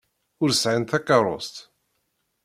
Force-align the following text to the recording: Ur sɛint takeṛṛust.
Ur 0.43 0.49
sɛint 0.61 0.89
takeṛṛust. 0.91 1.55